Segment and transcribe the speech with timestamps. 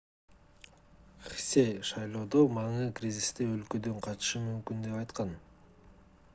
[1.33, 5.39] хсе шайлоодо маны кризисте өлкөдөн качышы мүмкүн деп айткан